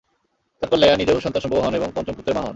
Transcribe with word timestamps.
তারপর 0.61 0.77
লায়্যা 0.77 0.97
নিজেও 0.97 1.17
সন্তান-সম্ভবা 1.19 1.63
হন 1.65 1.73
এবং 1.75 1.89
পঞ্চম 1.95 2.13
পুত্রের 2.13 2.35
মা 2.35 2.41
হন। 2.41 2.49